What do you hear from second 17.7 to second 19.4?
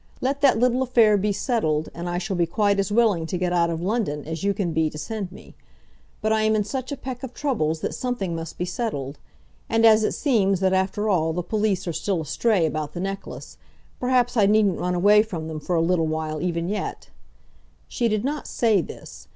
She did not say this.